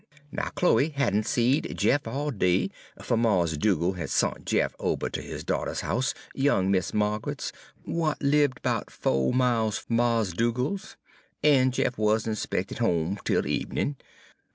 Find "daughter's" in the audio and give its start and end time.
5.43-5.81